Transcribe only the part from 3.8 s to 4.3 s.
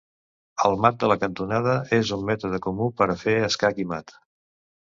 i mat.